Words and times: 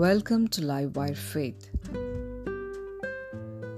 Welcome 0.00 0.44
to 0.56 0.64
live 0.64 0.90
wire 0.92 1.18
faith 1.32 1.64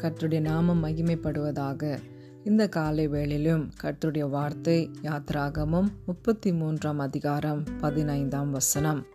கர்த்தருடைய 0.03 0.41
நாமம் 0.41 0.85
மகிமைப்படுவதாக 0.85 1.99
இந்த 2.45 2.69
காலை 2.69 3.09
வேளையிலும் 3.09 3.71
கர்த்தருடைய 3.83 4.29
வார்த்தை 4.29 4.91
யாத்ராகமும் 5.03 5.89
முப்பத்தி 6.07 6.53
மூன்றாம் 6.53 6.99
அதிகாரம் 6.99 7.65
பதினைந்தாம் 7.81 8.51
வசனம். 8.51 9.07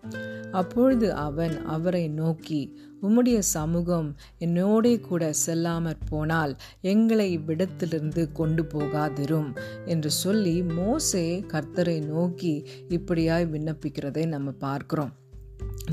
அப்பொழுது 0.52 1.14
அவன் 1.14 1.66
அவரை 1.66 2.08
நோக்கி 2.08 2.78
உம்முடைய 3.02 3.40
சமூகம் 3.40 4.16
என்னோடே 4.40 5.00
கூட 5.00 5.32
செல்லாமற் 5.46 6.08
போனால் 6.10 6.56
எங்களை 6.82 7.38
இவ்விடத்திலிருந்து 7.38 8.32
கொண்டு 8.32 8.64
போகாதிரும் 8.64 9.58
என்று 9.86 10.12
சொல்லி 10.12 10.64
மோசே 10.64 11.46
கர்த்தரை 11.48 12.06
நோக்கி 12.06 12.68
இப்படியாய் 12.90 13.50
விண்ணப்பிக்கிறதை 13.54 14.28
நம்ம 14.28 14.52
பார்க்கிறோம். 14.52 15.26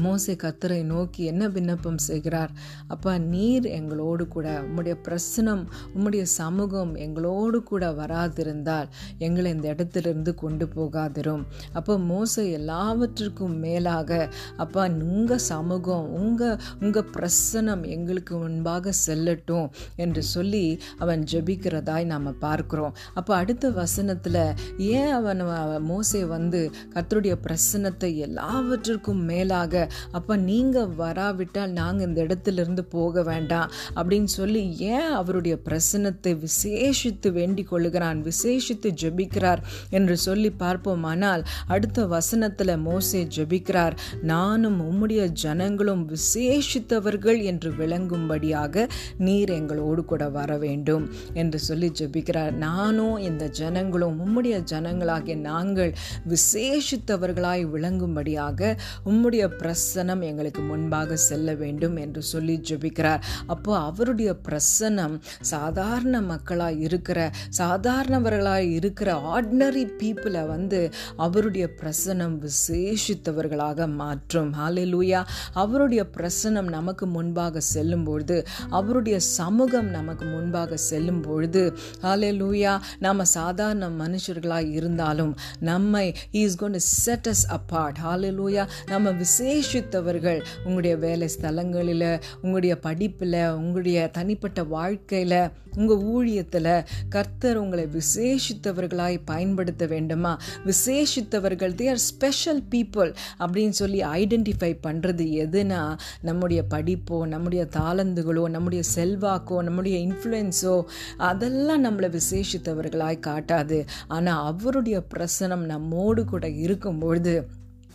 மோசை 0.04 0.34
கத்தரை 0.36 0.78
நோக்கி 0.84 1.24
என்ன 1.24 1.48
விண்ணப்பம் 1.48 1.98
செய்கிறார்? 2.06 2.52
அப்பா 2.88 3.12
நீர் 3.18 3.66
எங்களோடு 3.78 4.24
கூட 4.28 4.46
உம்முடைய 4.66 4.94
பிரசனம் 5.08 5.62
உம்முடைய 5.94 6.22
சமூகம் 6.22 6.92
எங்களோடு 6.94 7.62
கூட 7.62 7.84
வராதிருந்தால் 7.92 8.88
எங்களை 9.18 9.50
இந்த 9.50 9.68
இடத்திலிருந்து 9.68 10.34
கொண்டு 10.34 10.66
போகாதிரும். 10.76 11.44
அப்போ 11.72 11.96
மோசை 12.10 12.44
எல்லாவற்றிற்கும் 12.58 13.56
மேலாக 13.58 14.30
அப்பா 14.56 14.84
உங்கள் 15.14 15.44
சமூகம் 15.50 16.08
உங்கள் 16.20 16.58
உங்கள் 16.80 17.10
பிரசனம் 17.16 17.84
எங்களுக்கு 17.88 18.34
முன்பாக 18.38 18.92
செல்லட்டும் 19.06 19.68
என்று 19.96 20.22
சொல்லி 20.22 20.64
அவன் 20.98 21.22
ஜெபிக்கிறதாய் 21.32 22.10
நாம் 22.12 22.30
பார்க்குறோம். 22.46 22.94
அப்போ 23.14 23.32
அடுத்த 23.36 23.70
வசனத்தில் 23.80 24.42
ஏன் 24.78 25.12
அவன் 25.12 25.42
மோசை 25.90 26.22
வந்து 26.26 26.62
கத்தருடைய 26.94 27.36
பிரசனத்தை 27.46 28.10
எல்லாவற்றிற்கும் 28.26 29.24
மேலாக 29.24 29.73
அப்போ 30.16 30.34
நீங்கள் 30.48 30.92
வராவிட்டால் 31.02 31.74
நாங்கள் 31.80 32.06
இந்த 32.08 32.20
இடத்துலேருந்து 32.26 32.84
போக 32.96 33.22
வேண்டாம் 33.22 33.70
அப்படின்னு 33.96 34.30
சொல்லி 34.38 34.62
ஏன் 34.92 35.12
அவருடைய 35.20 35.54
பிரசனத்தை 35.68 36.32
விசேஷித்து 36.46 37.28
வேண்டிக் 37.38 37.70
கொள்ளுகிறான் 37.70 38.20
விசேஷித்து 38.28 38.90
ஜெபிக்கிறார் 39.02 39.62
என்று 39.90 40.16
சொல்லி 40.26 40.50
பார்ப்போம். 40.64 41.04
ஆனால் 41.12 41.42
அடுத்த 41.74 42.06
வசனத்தில் 42.06 42.74
மோசே 42.88 43.20
ஜெபிக்கிறார் 43.36 43.94
நானும் 44.32 44.78
உம்முடைய 44.88 45.22
ஜனங்களும் 45.44 46.04
விசேஷித்தவர்கள் 46.14 47.40
என்று 47.50 47.70
விளங்கும்படியாக 47.80 48.86
நீர் 49.26 49.52
எங்களோடு 49.58 50.04
கூட 50.04 50.22
வர 50.38 50.50
வேண்டும் 50.64 51.04
என்று 51.42 51.58
சொல்லி 51.68 51.90
ஜெபிக்கிறார். 52.00 52.52
நானும் 52.66 53.16
இந்த 53.28 53.44
ஜனங்களும் 53.60 54.16
உம்முடைய 54.24 54.56
ஜனங்களாகிய 54.72 55.36
நாங்கள் 55.50 55.92
விசேஷித்தவர்களாய் 56.32 57.64
விளங்கும்படியாக 57.74 58.70
உம்முடைய 59.10 59.44
பிரசனம் 59.64 60.22
எங்களுக்கு 60.30 60.62
முன்பாக 60.62 61.16
செல்ல 61.16 61.54
வேண்டும் 61.54 61.96
என்று 61.96 62.22
சொல்லி 62.22 62.56
ஜெபிக்கிறார். 62.68 63.22
அப்போ 63.46 63.72
அவருடைய 63.78 64.30
பிரசனம் 64.48 65.14
சாதாரண 65.40 66.20
மக்களாக 66.20 66.80
இருக்கிற 66.86 67.30
சாதாரணவர்களாக 67.58 68.72
இருக்கிற 68.78 69.10
ஆர்டினரி 69.34 69.84
பீப்புளை 70.00 70.46
வந்து 70.46 70.80
அவருடைய 71.16 71.66
பிரசனம் 71.80 72.36
விசேஷித்தவர்களாக 72.44 73.88
மாற்றும். 73.94 74.50
ஹாலே 74.60 74.84
லூயா 74.94 75.20
அவருடைய 75.54 76.02
பிரசனம் 76.16 76.68
நமக்கு 76.68 77.06
முன்பாக 77.06 77.60
செல்லும் 77.60 78.04
பொழுது 78.04 78.38
அவருடைய 78.70 79.16
சமூகம் 79.20 79.90
நமக்கு 79.90 80.24
முன்பாக 80.26 80.76
செல்லும் 80.76 81.20
பொழுது 81.20 81.62
ஹாலே 82.02 82.30
லூயா 82.40 82.72
நாம் 82.98 83.24
சாதாரண 83.24 83.88
மனுஷர்களாக 84.02 84.72
இருந்தாலும் 84.78 85.32
நம்மை 85.60 86.06
is 86.30 86.56
gonna 86.56 86.78
set 86.78 87.28
us 87.32 87.44
apart 87.56 87.98
hallelujah 88.04 88.64
நம்ம 88.86 89.12
விசேஷித்தவர்கள் 89.54 90.38
உங்களுடைய 90.58 90.96
வேலை 90.96 91.28
ஸ்தலங்களில் 91.34 92.22
உங்களுடைய 92.40 92.74
படிப்பில் 92.76 93.36
உங்களுடைய 93.56 94.08
தனிப்பட்ட 94.12 94.64
வாழ்க்கையில் 94.64 95.36
உங்கள் 95.76 96.02
ஊழியத்தில் 96.14 96.86
கர்த்தர் 97.08 97.56
உங்களை 97.56 97.84
விசேஷித்தவர்களாய் 97.86 99.16
பயன்படுத்த 99.24 99.86
வேண்டுமா? 99.86 100.32
விசேஷித்தவர்கள் 100.64 101.74
தே 101.80 101.88
ஆர் 101.88 102.02
ஸ்பெஷல் 102.08 102.62
பீப்புள் 102.70 103.10
அப்படின்னு 103.38 103.76
சொல்லி 103.82 104.00
ஐடென்டிஃபை 104.02 104.72
பண்ணுறது 104.86 105.26
எதுனா 105.44 105.82
நம்முடைய 106.22 106.62
படிப்போ 106.70 107.26
நம்முடைய 107.26 107.64
தாளந்துகளோ 107.78 108.46
நம்முடைய 108.48 108.84
செல்வாக்கோ 108.94 109.58
நம்முடைய 109.62 109.98
இன்ஃப்ளூயன்ஸோ 110.06 110.76
அதெல்லாம் 111.16 111.84
நம்மளை 111.84 112.10
விசேஷித்தவர்களாய் 112.18 113.26
காட்டாது. 113.26 113.80
ஆனால் 114.08 114.44
அவருடைய 114.44 114.98
பிரசனம் 115.14 115.66
நம்மோடு 115.74 116.24
கூட 116.24 116.48
இருக்கும்பொழுது 116.48 117.34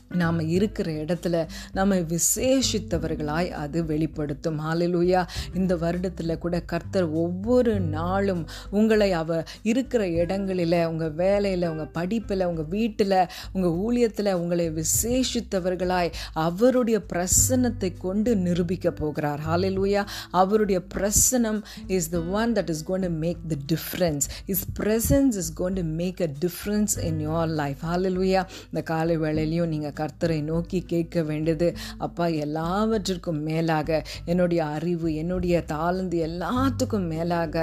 நாம் 0.10 0.40
இருக்கிற 0.40 0.92
இடத்துல 0.92 1.48
நம்ம 1.72 1.96
விசேஷித்தவர்களாய் 1.96 3.50
அது 3.50 3.86
வெளிப்படுத்தும். 3.86 4.60
ஹாலிலூயா 4.60 5.28
இந்த 5.54 5.76
வருடத்தில் 5.76 6.38
கூட 6.38 6.62
கர்த்தர் 6.62 7.08
ஒவ்வொரு 7.10 7.80
நாளும் 7.80 8.48
உங்களை 8.70 9.12
அவ 9.12 9.44
இருக்கிற 9.64 10.10
இடங்களில் 10.10 10.86
உங்கள் 10.86 11.12
வேலையில் 11.12 11.68
உங்கள் 11.68 11.88
படிப்பில் 11.88 12.46
உங்கள் 12.46 12.66
வீட்டில் 12.66 13.28
உங்கள் 13.54 13.76
ஊழியத்தில் 13.86 14.34
உங்களை 14.34 14.70
விசேஷித்தவர்களாய் 14.70 16.12
அவருடைய 16.34 17.02
பிரசனத்தை 17.14 17.98
கொண்டு 17.98 18.36
நிரூபிக்க 18.36 18.92
போகிறார். 18.92 19.40
ஹாலிலூயா 19.50 20.06
அவருடைய 20.32 20.82
பிரசனம் 20.96 21.62
is 21.88 22.10
the 22.10 22.20
one 22.20 22.54
that 22.54 22.70
is 22.70 22.84
going 22.84 23.00
to 23.00 23.10
make 23.10 23.38
the 23.48 23.56
difference 23.68 24.28
is 24.46 24.66
presence 24.80 25.36
is 25.36 25.54
going 25.54 25.74
to 25.74 25.84
make 25.84 26.22
a 26.22 26.30
difference 26.46 27.00
in 27.04 27.20
your 27.20 27.48
life 27.48 27.78
hallelujah 27.86 28.46
இந்த 28.72 28.82
காலை 28.82 29.18
வேலையிலையும் 29.18 29.68
நீங்கள் 29.68 29.98
கர்த்தரை 30.00 30.40
நோக்கி 30.44 30.82
கேட்க 30.94 31.24
வேண்டியது. 31.24 31.70
அப்பா 31.98 32.26
எல்லாவற்றிற்கும் 32.46 33.42
மேலாக 33.44 34.06
என்னுடைய 34.26 34.62
அறிவு 34.78 35.08
என்னுடைய 35.22 35.64
தாளந்து 35.74 36.18
எல்லாத்துக்கும் 36.30 37.08
மேலாக 37.14 37.56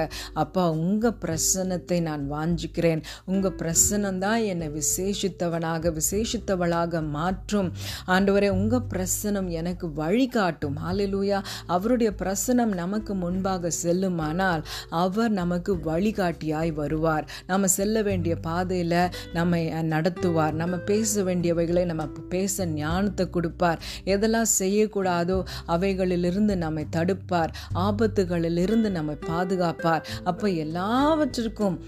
அப்பா 0.45 0.65
உங்கள் 0.71 1.19
பிரசனத்தை 1.25 1.99
நான் 2.09 2.25
வாஞ்சிக்கிறேன். 2.33 3.03
உங்கள் 3.25 3.59
பிரசனம் 3.63 4.19
தான் 4.19 4.43
என்னை 4.53 4.69
விசேஷித்தவனாக 4.79 5.93
விசேஷித்தவளாக 6.01 7.03
மாற்றும். 7.11 7.71
ஆண்டவரே 8.07 8.49
உங்கள் 8.59 8.87
பிரசனம் 8.95 9.49
எனக்கு 9.61 9.87
வழிகாட்டும். 9.93 10.77
ஹாலிலூயா 10.85 11.39
அவருடைய 11.67 12.13
பிரசனம் 12.23 12.75
நமக்கு 12.83 13.15
முன்பாக 13.15 13.71
செல்லுமானால் 13.83 14.63
அவர் 15.03 15.33
நமக்கு 15.41 15.73
வழிகாட்டியாய் 15.85 16.73
வருவார். 16.73 17.29
நம்ம 17.47 17.67
செல்ல 17.79 18.03
வேண்டிய 18.03 18.37
பாதையில் 18.49 18.95
நம்மை 19.33 19.63
நடத்துவார். 19.95 20.55
நம்ம 20.63 20.77
பேச 20.91 21.23
வேண்டியவைகளை 21.23 21.85
நம்ம 21.85 22.05
பேச 22.29 22.67
ஞானத்தை 22.67 23.31
கொடுப்பார். 23.31 23.83
எதெல்லாம் 24.05 24.53
செய்யக்கூடாதோ 24.59 25.43
அவைகளிலிருந்து 25.69 26.57
நம்மை 26.57 26.87
தடுப்பார். 26.97 27.53
ஆபத்துகளிலிருந்து 27.75 28.91
நம்மை 28.91 29.17
பாதுகாப்பார். 29.27 30.07
அப்போ 30.25 30.49
எல்லாவற்றிற்கும் 30.49 31.79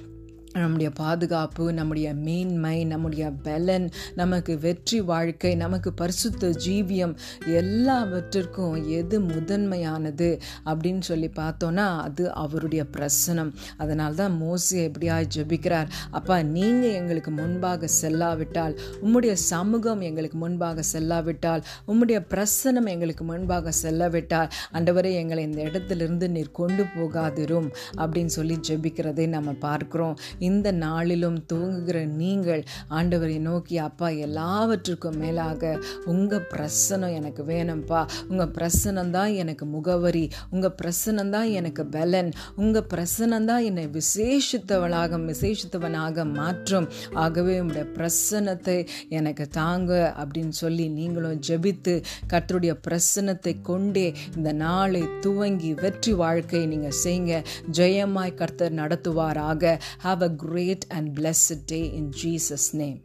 நம்முடைய 0.55 0.91
பாதுகாப்பு 0.91 1.73
நம்முடைய 1.73 2.15
மேன்மை 2.15 2.85
நம்முடைய 2.85 3.31
பலன் 3.31 3.91
நமக்கு 4.15 4.59
வெற்றி 4.59 5.01
வாழ்க்கை 5.01 5.55
நமக்கு 5.55 5.93
பரிசுத்த 5.93 6.49
ஜீவியம் 6.67 7.15
எல்லாவற்றிற்கும் 7.47 8.87
எது 8.87 9.21
முதன்மையானது 9.21 10.41
அப்படின்னு 10.65 10.99
சொல்லி 11.01 11.29
பார்த்தோன்னா 11.29 11.87
அது 11.99 12.33
அவருடைய 12.33 12.85
பிரசனம். 12.97 13.51
அதனால 13.77 14.15
தான் 14.15 14.43
மோசி 14.43 14.79
எப்படியா 14.89 15.17
ஜெபிக்கிறார் 15.37 15.91
அப்பா 16.11 16.43
நீங்கள் 16.43 16.93
எங்களுக்கு 16.93 17.31
முன்பாக 17.31 17.89
செல்லாவிட்டால் 18.03 18.77
உம்முடைய 19.03 19.33
சமூகம் 19.33 20.01
எங்களுக்கு 20.01 20.39
முன்பாக 20.39 20.85
செல்லாவிட்டால் 20.93 21.65
உம்முடைய 21.87 22.21
பிரசனம் 22.35 22.87
எங்களுக்கு 22.87 23.25
முன்பாக 23.25 23.73
செல்லாவிட்டால் 23.83 24.49
அண்டவரை 24.73 25.13
எங்களை 25.15 25.45
இந்த 25.45 25.63
இடத்துலேருந்து 25.63 26.29
நீர் 26.29 26.51
கொண்டு 26.51 26.85
போகாதிரும் 26.97 27.71
அப்படின்னு 27.97 28.27
சொல்லி 28.27 28.59
ஜெபிக்கிறதை 28.69 29.29
நம்ம 29.29 29.51
பார்க்குறோம். 29.61 30.17
இந்த 30.39 30.73
நாளிலும் 30.73 31.45
தூங்குகிற 31.47 32.05
நீங்கள் 32.05 32.63
ஆண்டவரை 32.91 33.39
நோக்கி 33.41 33.77
அப்பா 33.79 34.09
எல்லாவற்றுக்கும் 34.09 35.19
மேலாக 35.19 35.73
உங்கள் 36.05 36.47
பிரசனம் 36.55 37.13
எனக்கு 37.13 37.43
வேணும்ப்பா 37.45 38.01
உங்கள் 38.29 38.53
பிரசனம் 38.59 39.11
தான் 39.11 39.33
எனக்கு 39.35 39.67
முகவரி. 39.67 40.31
உங்கள் 40.51 40.75
பிரசனம் 40.83 41.31
தான் 41.31 41.49
எனக்கு 41.51 41.87
பலன். 41.87 42.31
உங்கள் 42.57 42.87
பிரசனம் 42.95 43.45
தான் 43.45 43.65
என்னை 43.65 43.87
விசேஷித்தவளாக 43.89 45.19
விசேஷித்தவனாக 45.27 46.25
மாற்றும். 46.25 46.89
ஆகவே 47.15 47.61
உங்களுடைய 47.61 47.87
பிரசனத்தை 47.99 48.87
எனக்கு 49.09 49.49
தாங்க 49.49 50.15
அப்படின்னு 50.19 50.49
சொல்லி 50.49 50.89
நீங்களும் 50.89 51.41
ஜெபித்து 51.49 51.95
கர்த்தருடைய 52.29 52.75
பிரசனத்தை 52.87 53.61
கொண்டே 53.61 54.15
இந்த 54.37 54.53
நாளை 54.53 55.03
துவங்கி 55.21 55.73
வெற்றி 55.75 56.13
வாழ்க்கை 56.13 56.67
நீங்கள் 56.67 56.99
செய்யுங்க 57.05 57.43
ஜெயமாய் 57.71 58.35
கர்த்தர் 58.35 58.73
நடத்துவாராக. 58.73 59.77
Have 60.03 60.23
a 60.23 60.28
a 60.29 60.31
great 60.31 60.85
and 60.91 61.15
blessed 61.15 61.67
day 61.67 61.87
in 61.87 62.13
Jesus' 62.13 62.75
name. 62.75 63.01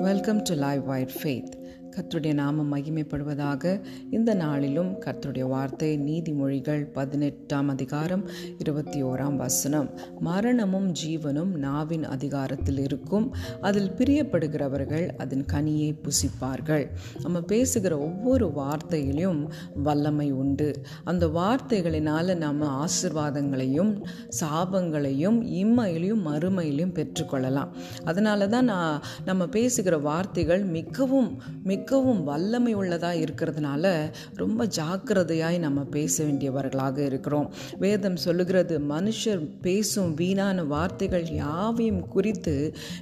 Welcome 0.00 0.44
to 0.44 0.54
Live 0.54 0.84
Wide 0.84 1.10
Faith. 1.10 1.61
கர்த்தருடைய 1.96 2.34
நாமம் 2.34 2.76
மகிமைப்படுவதாக 2.76 3.80
இந்த 4.10 4.34
நாளிலும் 4.34 5.00
கர்த்தருடைய 5.00 5.40
வார்த்தை 5.40 5.98
நீதிமொழிகள் 5.98 6.92
பதினெட்டாம் 6.92 7.68
அதிகாரம் 7.68 8.28
இருபத்தி 8.58 9.04
ஓராம் 9.04 9.36
வசனம். 9.36 9.98
மரணமும் 10.20 10.92
ஜீவனும் 11.04 11.52
நாவின் 11.56 12.04
அதிகாரத்தில் 12.04 12.78
இருக்கும். 12.78 13.34
அதில் 13.60 13.90
பிரியப்படுகிறவர்கள் 13.90 15.16
அதன் 15.16 15.44
கனியை 15.52 15.94
புசிப்பார்கள். 16.02 16.86
நம்ம 17.22 17.40
பேசுகிற 17.40 17.98
ஒவ்வொரு 17.98 18.52
வார்த்தையிலும் 18.56 19.50
வல்லமை 19.74 20.32
உண்டு. 20.32 20.80
அந்த 21.04 21.26
வார்த்தைகளினால் 21.26 22.36
நம்ம 22.36 22.84
ஆசிர்வாதங்களையும் 22.84 24.04
சாபங்களையும் 24.40 25.38
இம்மையிலையும் 25.62 26.24
மறுமையிலையும் 26.26 26.94
பெற்றுக்கொள்ளலாம். 26.94 27.68
அதனால 28.04 28.48
தான் 28.48 28.64
நான் 28.64 29.02
நம்ம 29.24 29.46
பேசுகிற 29.46 29.98
வார்த்தைகள் 29.98 30.64
மிகவும் 30.64 31.42
மிகவும் 31.82 32.24
வல்லமை 32.24 32.72
உள்ளதாக 32.74 33.20
இருக்கிறதுனால 33.24 33.84
ரொம்ப 34.34 34.66
ஜாக்கிரதையாய் 34.76 35.56
நம்ம 35.58 35.80
பேச 35.94 36.24
வேண்டியவர்களாக 36.24 36.98
இருக்கிறோம். 36.98 37.48
வேதம் 37.78 38.18
சொல்லுகிறது 38.24 38.74
மனுஷர் 38.90 39.42
பேசும் 39.60 40.10
வீணான 40.14 40.64
வார்த்தைகள் 40.64 41.26
யாவையும் 41.30 42.02
குறித்து 42.08 42.54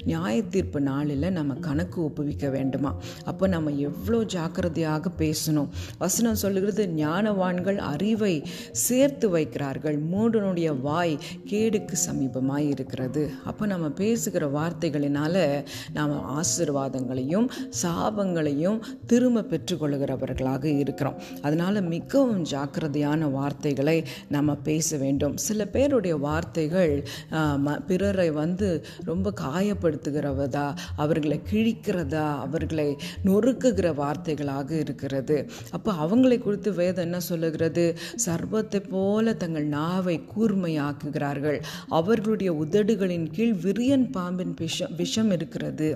நியாய 0.04 0.36
தீர்ப்பு 0.42 0.80
நாளில் 0.80 1.26
நம்ம 1.30 1.54
கணக்கு 1.54 1.98
ஒப்புவிக்க 2.04 2.48
வேண்டுமா? 2.50 2.92
அப்போ 3.24 3.46
நம்ம 3.46 3.74
எவ்வளோ 3.88 4.20
ஜாக்கிரதையாக 4.24 5.10
பேசணும். 5.18 5.68
வசனம் 5.98 6.40
சொல்லுகிறது 6.44 6.86
ஞானவான்கள் 6.96 7.76
அறிவை 7.92 8.34
சேர்த்து 8.86 9.28
வைக்கிறார்கள். 9.36 9.98
மூடனுடைய 10.12 10.70
வாய் 10.80 11.18
கேடுக்கு 11.50 11.96
சமீபமாய் 12.06 12.70
இருக்கிறது. 12.74 13.24
அப்போ 13.44 13.66
நம்ம 13.66 13.88
பேசுகிற 14.02 14.46
வார்த்தைகளினால 14.58 15.36
நாம் 15.92 16.16
ஆசிர்வாதங்களையும் 16.38 17.48
சாபங்களையும் 17.82 18.69
திரும்ப 19.10 19.44
பெற்றுக்கொள்கிறவர்களாக 19.50 20.64
இருக்கிறோம். 20.82 21.18
அதனால் 21.42 21.88
மிகவும் 21.94 22.42
ஜாக்கிரதையான 22.52 23.30
வார்த்தைகளை 23.38 23.96
நம்ம 24.36 24.56
பேச 24.68 24.96
வேண்டும். 25.04 25.36
சில 25.46 25.66
பேருடைய 25.74 26.16
வார்த்தைகள் 26.26 26.94
பிறரை 27.90 28.28
வந்து 28.40 28.68
ரொம்ப 29.10 29.32
காயப்படுத்துகிறவதா 29.42 30.66
அவர்களை 31.04 31.38
கிழிக்கிறதா 31.50 32.26
அவர்களை 32.46 32.88
நொறுக்குகிற 33.24 33.88
வார்த்தைகளாக 34.02 34.70
இருக்கிறது. 34.84 35.36
அப்போ 35.76 35.90
அவங்களை 36.04 36.38
குறித்து 36.38 36.72
வேதம் 36.80 37.06
என்ன 37.08 37.20
சொல்லுகிறது? 37.30 37.84
சர்வத்தை 38.26 38.80
போல 38.94 39.34
தங்கள் 39.42 39.68
நாவை 39.78 40.16
கூர்மையாக்குகிறார்கள். 40.34 41.58
அவர்களுடைய 42.00 42.50
உதடுகளின் 42.62 43.26
கீழ் 43.36 43.56
விரியன் 43.64 44.06
பாம்பின் 44.16 44.54
விஷம் 44.58 44.94
விஷம் 44.96 45.30
இருக்கிறது. 45.36 45.88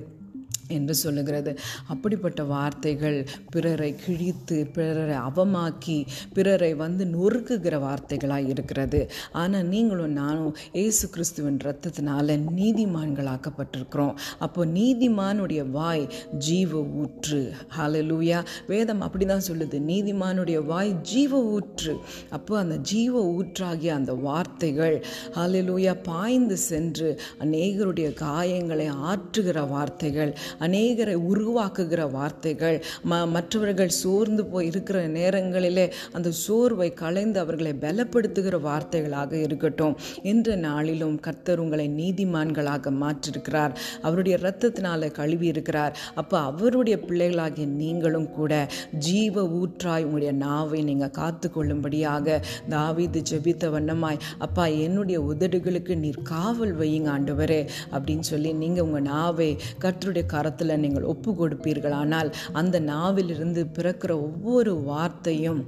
என்று 0.68 0.94
சொல்லுகிறது. 0.94 1.58
அப்படிப்பட்ட 1.86 2.42
வார்த்தைகள் 2.44 3.26
பிறரை 3.50 3.94
கிழித்து 3.94 4.66
பிறரை 4.72 5.16
அவமாக்கி 5.16 6.06
பிறரை 6.32 6.74
வந்து 6.74 7.04
நொறுக்குகிற 7.04 7.78
வார்த்தைகளாக 7.78 8.48
இருக்கிறது. 8.48 9.10
ஆனால் 9.32 9.64
நீங்களும் 9.64 10.12
நானும் 10.12 10.56
ஏசு 10.72 11.10
கிறிஸ்துவின் 11.10 11.58
ரத்தத்தினால 11.64 12.36
நீதிமான்களாக்கப்பட்டிருக்கிறோம். 12.56 14.16
அப்போ 14.38 14.66
நீதிமானுடைய 14.66 15.70
வாய் 15.70 16.08
ஜீவ 16.38 16.80
ஊற்று 16.80 17.52
ஹலலூயா 17.76 18.44
வேதம் 18.66 19.00
அப்படி 19.00 19.24
தான் 19.24 19.46
சொல்லுது. 19.48 19.78
நீதிமானுடைய 19.90 20.64
வாய் 20.64 20.92
ஜீவ 21.02 21.42
ஊற்று 21.44 21.96
அப்போ 22.30 22.58
அந்த 22.58 22.76
ஜீவ 22.76 23.22
ஊற்றாகிய 23.34 23.86
அந்த 23.86 24.12
வார்த்தைகள் 24.12 25.04
ஹலலூயா 25.34 26.02
பாய்ந்து 26.02 26.56
சென்று 26.56 27.20
அநேகருடைய 27.38 28.08
காயங்களை 28.20 28.88
ஆற்றுகிற 29.10 29.68
வார்த்தைகள் 29.68 30.36
அநேகரை 30.60 31.16
உருவாக்குகிற 31.30 32.10
வார்த்தைகள் 32.10 32.84
ம 33.10 33.30
மற்றவர்கள் 33.30 33.88
சோர்ந்து 33.88 34.44
போய் 34.44 34.66
இருக்கிற 34.66 35.06
நேரங்களிலே 35.08 35.92
அந்த 36.12 36.30
சோர்வை 36.30 36.92
களைந்து 36.92 37.40
அவர்களை 37.40 37.72
பலப்படுத்துகிற 37.80 38.60
வார்த்தைகளாக 38.60 39.32
இருக்கட்டும். 39.32 39.96
என்ற 40.22 40.56
நாளிலும் 40.56 41.20
கர்த்தர் 41.20 41.58
உங்களை 41.58 41.88
நீதிமான்களாக 41.88 42.90
மாற்றிருக்கிறார். 43.02 43.72
அவருடைய 44.02 44.38
இரத்தத்தினால 44.40 45.10
கழுவி 45.10 45.46
இருக்கிறார் 45.46 45.96
அப்போ 46.14 46.38
அவருடைய 46.38 46.98
பிள்ளைகளாகிய 46.98 47.66
நீங்களும் 47.66 48.30
கூட 48.30 48.68
ஜீவ 48.98 49.42
ஊற்றாய் 49.42 50.04
உங்களுடைய 50.04 50.32
நாவை 50.32 50.82
நீங்கள் 50.82 51.10
காத்து 51.10 51.50
கொள்ளும்படியாக 51.50 52.40
தாவிது 52.70 53.22
ஜெபித்த 53.30 53.70
வண்ணமாய் 53.70 54.18
அப்பா 54.38 54.66
என்னுடைய 54.66 55.20
உதடுகளுக்கு 55.20 55.96
நீர் 55.96 56.22
காவல் 56.22 56.78
வையுங்க 56.78 57.10
ஆண்டவரே 57.14 57.68
அப்படின்னு 57.92 58.20
சொல்லி 58.20 58.52
நீங்கள் 58.52 58.84
உங்கள் 58.84 59.02
நாவை 59.02 59.56
கர்த்தருடைய 59.80 60.26
கரத்தில் 60.44 60.80
நீங்கள் 60.80 61.04
ஒப்பு 61.04 61.30
கொடுப்பீர்களானால் 61.32 62.30
அந்த 62.52 62.76
நாவிலிருந்து 62.86 63.62
பிறக்கிற 63.76 64.12
ஒவ்வொரு 64.22 64.72
வார்த்தையும் 64.82 65.60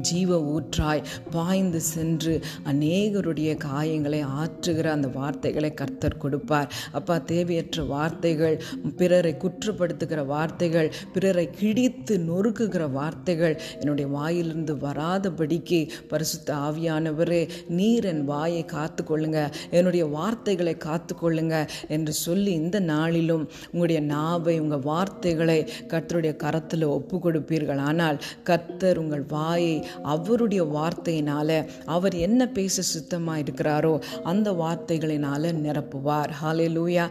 ஜீவ 0.00 0.38
ஊற்றாய் 0.52 1.02
பாய்ந்து 1.30 1.80
சென்று 1.80 2.34
அநேகருடைய 2.64 3.50
காயங்களை 3.64 4.20
ஆற்றுகிற 4.40 4.86
அந்த 4.86 5.08
வார்த்தைகளை 5.08 5.70
கர்த்தர் 5.74 6.16
கொடுப்பார். 6.16 6.68
அப்பா 6.92 7.16
தேவையற்ற 7.18 7.84
வார்த்தைகள் 7.84 8.56
பிறரை 8.96 9.32
குற்றப்படுத்துகிற 9.34 10.20
வார்த்தைகள் 10.26 10.90
பிறரை 11.12 11.46
கிழித்து 11.50 12.16
நொறுக்குகிற 12.18 12.84
வார்த்தைகள் 12.92 13.54
என்னுடைய 13.80 14.08
வாயிலிருந்து 14.10 14.74
வராதபடிக்கு 14.76 15.80
பரிசுத்த 16.08 16.54
ஆவியானவரே 16.68 17.42
நீர் 17.68 18.04
என் 18.04 18.24
வாயை 18.24 18.64
காத்து 18.64 19.04
கொள்ளுங்க 19.04 19.40
என்னுடைய 19.70 20.06
வார்த்தைகளை 20.06 20.76
காத்து 20.78 21.14
கொள்ளுங்க 21.14 21.56
என்று 21.88 22.12
சொல்லி 22.12 22.52
இந்த 22.52 22.80
நாளிலும் 22.80 23.44
உங்களுடைய 23.70 24.00
நாவை 24.06 24.56
உங்கள் 24.60 24.84
வார்த்தைகளை 24.84 25.58
கர்த்தருடைய 25.88 26.34
கரத்தில் 26.36 26.86
ஒப்பு 26.88 27.16
கொடுப்பீர்கள் 27.18 27.82
ஆனால் 27.82 28.18
கர்த்தர் 28.42 28.98
உங்கள் 28.98 29.24
வாயை 29.28 29.69
அவருடைய 30.02 30.62
வார்த்தையினால 30.76 31.48
அவர் 31.96 32.14
என்ன 32.26 32.48
பேச 32.58 32.82
சுத்தமாக 32.82 33.42
இருக்கிறாரோ 33.42 34.02
அந்த 34.22 34.48
வார்த்தைகளினால 34.62 35.52
நிரப்புவார். 35.66 36.30
ஹாலே 36.40 36.68
லூயா 36.76 37.06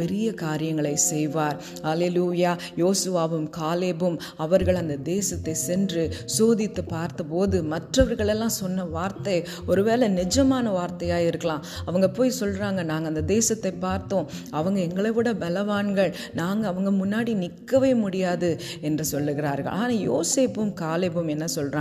பெரிய 0.00 0.26
காரியங்களை 0.32 0.94
செய்வார். 1.10 1.56
ஹாலே 1.82 2.08
லூயா 2.16 2.52
யோசுவாவும் 2.76 3.48
காலேபும் 3.58 4.16
அவர்கள் 4.36 4.80
அந்த 4.82 4.96
தேசத்தை 5.12 5.54
சென்று 5.54 6.02
சோதித்து 6.38 6.82
பார்த்தபோது 6.88 7.56
மற்றவர்களெல்லாம் 7.72 8.56
சொன்ன 8.58 8.84
வார்த்தை 8.96 9.36
ஒருவேளை 9.66 10.08
நிஜமான 10.20 10.66
வார்த்தையாக 10.78 11.28
இருக்கலாம். 11.30 11.64
அவங்க 11.84 12.06
போய் 12.08 12.38
சொல்கிறாங்க 12.40 12.80
நாங்கள் 12.90 13.10
அந்த 13.12 13.22
தேசத்தை 13.34 13.72
பார்த்தோம். 13.72 14.28
அவங்க 14.50 14.78
எங்களை 14.80 15.10
விட 15.10 15.32
பலவான்கள். 15.32 16.12
நாங்கள் 16.40 16.70
அவங்க 16.70 16.90
முன்னாடி 17.00 17.34
நிற்கவே 17.34 17.94
முடியாது 18.04 18.50
என்று 18.80 19.04
சொல்லுகிறார்கள். 19.12 19.74
ஆனால் 19.78 20.00
யோசேப்பும் 20.10 20.72
காலேபும் 20.84 21.32
என்ன 21.34 21.44
சொல்கிறாங்க 21.56 21.77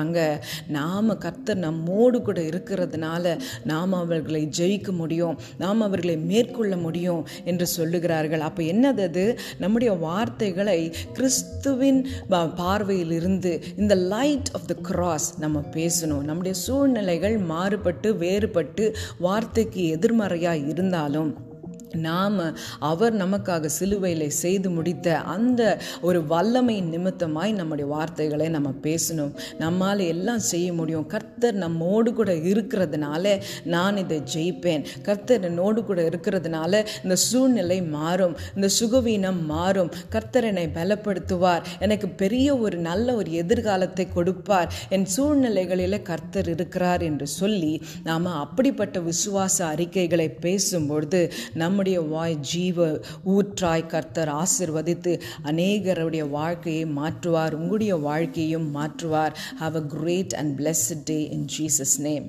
நாம் 0.68 1.18
கர்த்தர் 1.18 1.58
நம்மோடு 1.58 2.22
கூட 2.22 2.42
இருக்கிறதுனால 2.42 3.40
நாம் 3.64 3.94
அவர்களை 3.94 4.50
ஜெயிக்க 4.58 4.92
முடியும். 4.92 5.40
நாம் 5.58 5.82
அவர்களை 5.82 6.18
மேற்கொள்ள 6.18 6.78
முடியும் 6.78 7.28
என்று 7.46 7.68
சொல்லுகிறார்கள். 7.78 8.40
அப்போ 8.40 8.64
என்னது 8.64 9.00
அது? 9.00 9.40
நம்முடைய 9.60 9.94
வார்த்தைகளை 9.94 10.96
கிறிஸ்துவின் 11.14 12.08
பார்வையில் 12.56 13.12
இருந்து 13.12 13.64
இந்த 13.78 13.96
லைட் 13.96 14.50
ஆஃப் 14.54 14.68
த 14.68 14.74
கிராஸ் 14.74 15.40
நம்ம 15.40 15.60
பேசணும். 15.72 16.22
நம்முடைய 16.22 16.54
சூழ்நிலைகள் 16.54 17.38
மாறுபட்டு 17.38 18.14
வேறுபட்டு 18.14 18.94
வார்த்தைக்கு 19.20 19.88
எதிர்மறையாக 19.88 20.58
இருந்தாலும் 20.58 21.47
நாம் 21.96 22.58
அவர் 22.80 23.16
நமக்காக 23.16 23.66
சிலுவையில் 23.66 24.30
செய்து 24.30 24.70
முடித்த 24.70 25.20
அந்த 25.20 25.80
ஒரு 26.02 26.26
வல்லமை 26.26 26.84
நிமித்தமாய் 26.84 27.54
நம்முடைய 27.54 27.92
வார்த்தைகளை 27.92 28.50
நம்ம 28.50 28.74
பேசணும். 28.82 29.36
நம்மால் 29.60 30.00
எல்லாம் 30.00 30.40
செய்ய 30.40 30.74
முடியும். 30.74 31.06
கர்த்தர் 31.06 31.54
நம்மோடு 31.54 32.14
கூட 32.14 32.32
இருக்கிறதுனால 32.32 33.42
நான் 33.64 33.98
இதை 33.98 34.22
ஜெயிப்பேன். 34.34 34.86
கர்த்தர் 35.02 35.44
என்னோடு 35.44 35.84
கூட 35.84 36.02
இருக்கிறதுனால 36.02 36.86
இந்த 37.04 37.16
சூழ்நிலை 37.16 37.82
மாறும். 37.82 38.38
இந்த 38.56 38.70
சுகவீனம் 38.80 39.46
மாறும். 39.46 39.92
கர்த்தர் 40.10 40.44
என்னை 40.44 40.70
பலப்படுத்துவார். 40.74 41.62
எனக்கு 41.80 42.10
பெரிய 42.10 42.58
ஒரு 42.58 42.78
நல்ல 42.78 43.16
ஒரு 43.16 43.34
எதிர்காலத்தை 43.34 44.08
கொடுப்பார். 44.14 44.74
என் 44.90 45.06
சூழ்நிலைகளில் 45.06 46.02
கர்த்தர் 46.02 46.50
இருக்கிறார் 46.50 47.02
என்று 47.02 47.28
சொல்லி 47.28 47.82
நாம் 48.04 48.26
அப்படிப்பட்ட 48.26 49.00
விசுவாச 49.00 49.66
அறிக்கைகளை 49.66 50.38
பேசும்பொழுது 50.42 51.32
நம் 51.54 51.76
நம்முடைய 51.78 52.08
வாய் 52.16 52.36
ஜீவ 52.36 53.00
ஊற்றாய் 53.26 53.86
கர்த்தர் 53.86 54.28
ஆசிர்வதித்து 54.28 55.22
அநேகருடைய 55.44 56.30
வாழ்க்கையை 56.30 56.86
மாற்றுவார். 56.86 57.54
உங்களுடைய 57.54 57.96
வாழ்க்கையும் 57.96 58.76
மாற்றுவார். 58.76 59.36
Have 59.60 59.76
a 59.76 59.82
great 59.82 60.34
and 60.34 60.60
blessed 60.60 60.98
day 61.04 61.30
in 61.30 61.46
Jesus 61.58 61.96
name 61.98 62.26